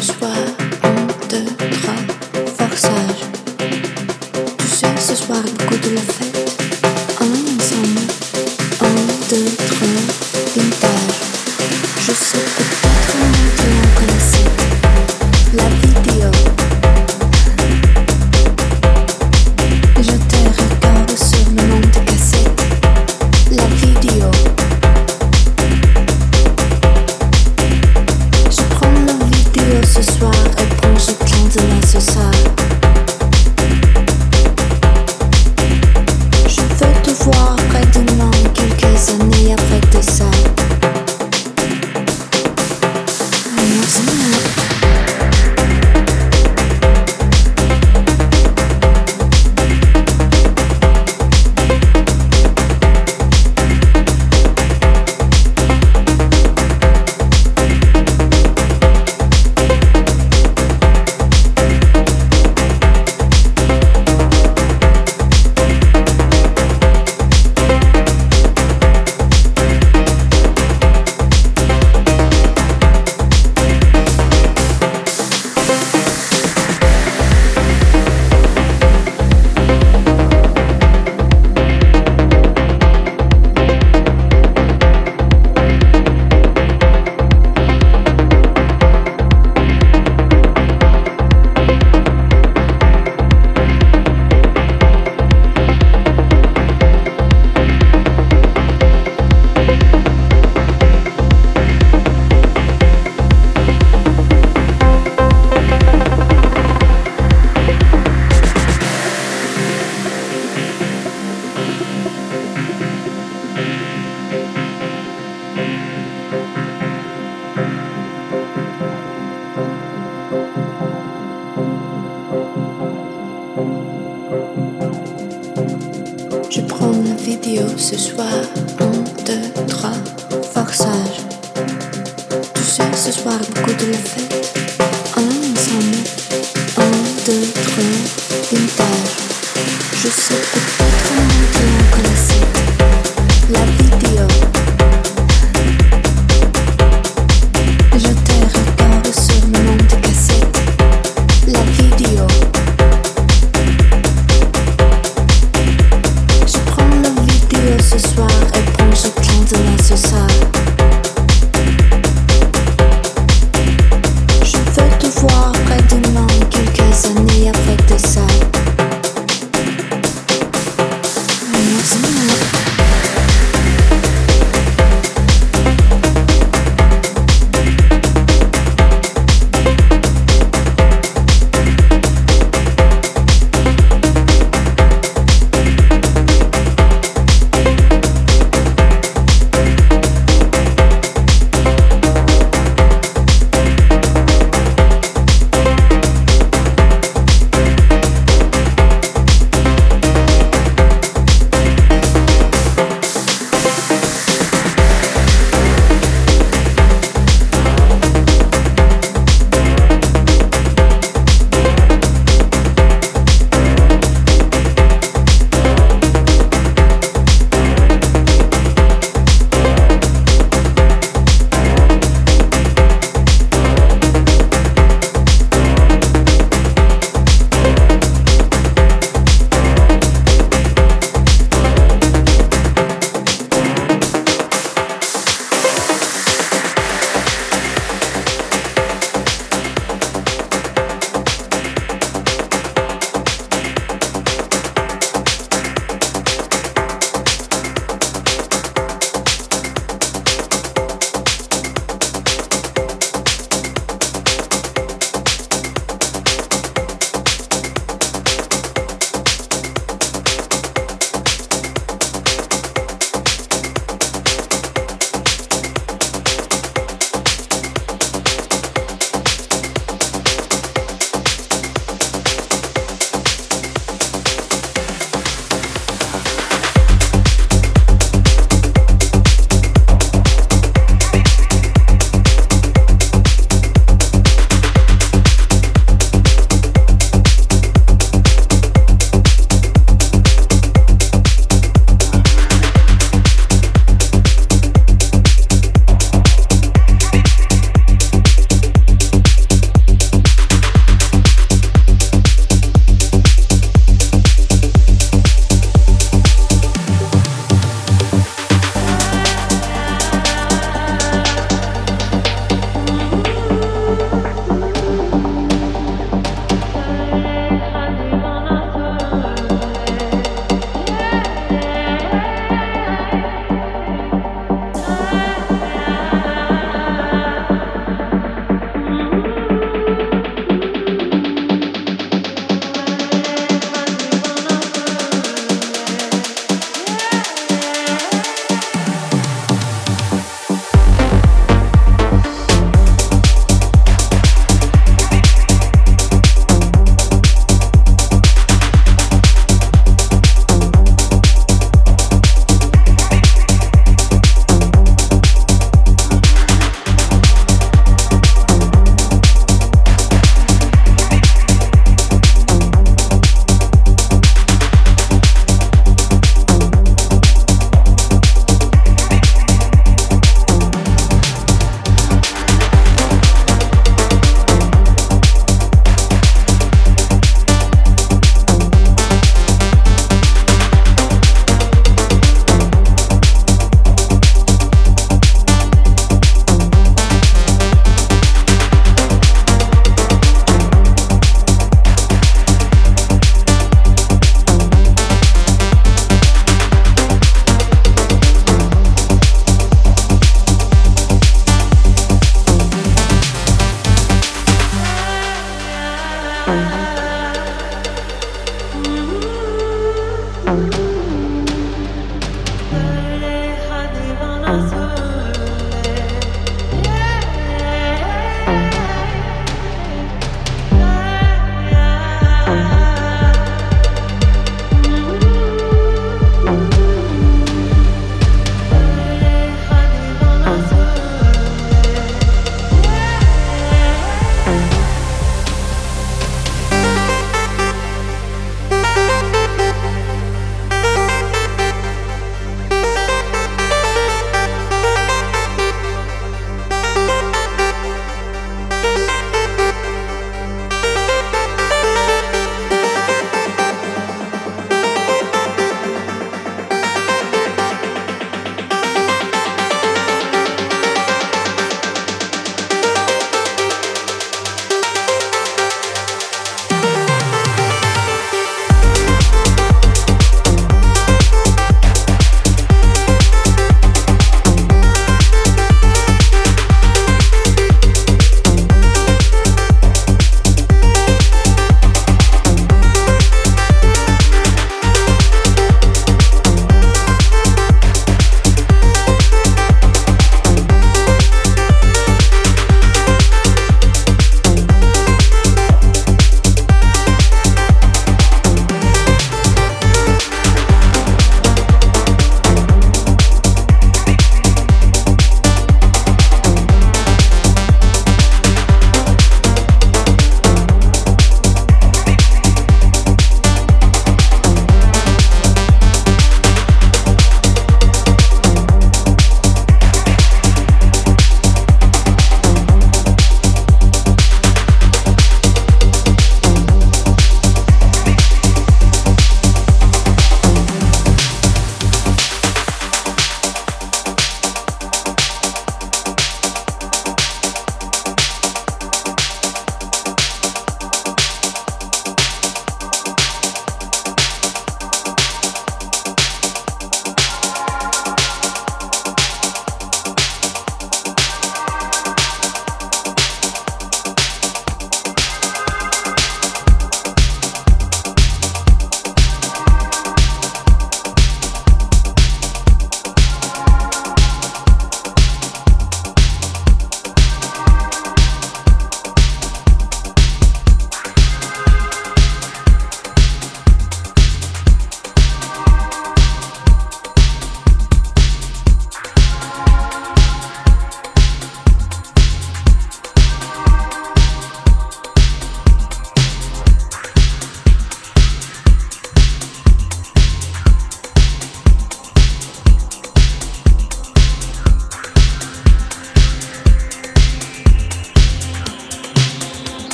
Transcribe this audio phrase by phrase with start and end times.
[0.00, 0.57] ce soir.